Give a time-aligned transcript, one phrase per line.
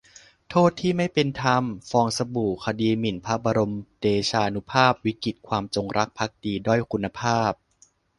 [0.49, 7.51] 'โทษที่ไม่เป็นธรรม': ฟองสบู่คดีหมิ่นพระบรมเดชานุภาพ วิกฤตความจงรักภักดีด้อยคุณภาพ